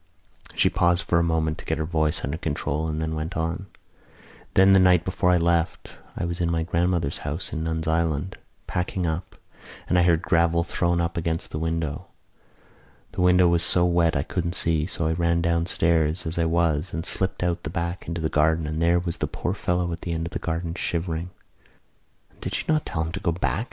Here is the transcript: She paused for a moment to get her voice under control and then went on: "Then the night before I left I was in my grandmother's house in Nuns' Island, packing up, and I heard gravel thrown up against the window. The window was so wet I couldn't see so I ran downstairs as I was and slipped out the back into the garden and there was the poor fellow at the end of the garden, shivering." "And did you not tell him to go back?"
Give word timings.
She 0.55 0.67
paused 0.67 1.03
for 1.03 1.19
a 1.19 1.23
moment 1.23 1.59
to 1.59 1.63
get 1.65 1.77
her 1.77 1.85
voice 1.85 2.23
under 2.25 2.39
control 2.39 2.87
and 2.87 2.99
then 2.99 3.13
went 3.13 3.37
on: 3.37 3.67
"Then 4.55 4.73
the 4.73 4.79
night 4.79 5.05
before 5.05 5.29
I 5.29 5.37
left 5.37 5.93
I 6.17 6.25
was 6.25 6.41
in 6.41 6.49
my 6.51 6.63
grandmother's 6.63 7.19
house 7.19 7.53
in 7.53 7.63
Nuns' 7.63 7.87
Island, 7.87 8.37
packing 8.65 9.05
up, 9.05 9.35
and 9.87 9.99
I 9.99 10.01
heard 10.01 10.23
gravel 10.23 10.63
thrown 10.63 10.99
up 10.99 11.17
against 11.17 11.51
the 11.51 11.59
window. 11.59 12.07
The 13.11 13.21
window 13.21 13.47
was 13.47 13.61
so 13.61 13.85
wet 13.85 14.15
I 14.15 14.23
couldn't 14.23 14.55
see 14.55 14.87
so 14.87 15.05
I 15.05 15.13
ran 15.13 15.39
downstairs 15.39 16.25
as 16.25 16.39
I 16.39 16.45
was 16.45 16.95
and 16.95 17.05
slipped 17.05 17.43
out 17.43 17.61
the 17.61 17.69
back 17.69 18.07
into 18.07 18.21
the 18.21 18.27
garden 18.27 18.65
and 18.65 18.81
there 18.81 18.97
was 18.97 19.17
the 19.17 19.27
poor 19.27 19.53
fellow 19.53 19.93
at 19.93 20.01
the 20.01 20.13
end 20.13 20.25
of 20.25 20.33
the 20.33 20.39
garden, 20.39 20.73
shivering." 20.73 21.29
"And 22.31 22.41
did 22.41 22.57
you 22.57 22.63
not 22.67 22.87
tell 22.87 23.03
him 23.03 23.11
to 23.11 23.19
go 23.19 23.33
back?" 23.33 23.59